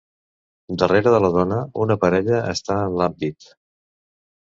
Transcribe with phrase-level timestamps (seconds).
[0.83, 3.47] Darrere de la dona, una parella està en l'ampit.